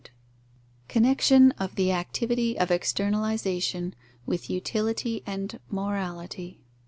[0.89, 3.93] _Connexion of the activity of externalization
[4.25, 6.59] with utility and morality.